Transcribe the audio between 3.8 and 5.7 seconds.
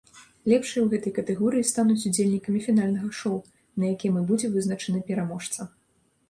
на якім і будзе вызначаны пераможца.